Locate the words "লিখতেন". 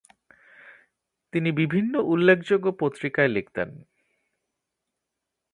3.27-3.69